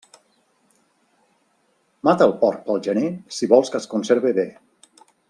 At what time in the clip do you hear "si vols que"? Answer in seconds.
3.41-3.83